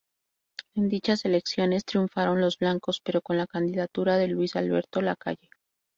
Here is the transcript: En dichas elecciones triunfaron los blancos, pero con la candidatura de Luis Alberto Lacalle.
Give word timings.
En 0.73 0.89
dichas 0.89 1.25
elecciones 1.25 1.85
triunfaron 1.85 2.41
los 2.41 2.57
blancos, 2.57 2.99
pero 3.03 3.21
con 3.21 3.37
la 3.37 3.45
candidatura 3.45 4.17
de 4.17 4.29
Luis 4.29 4.55
Alberto 4.55 4.99
Lacalle. 4.99 5.51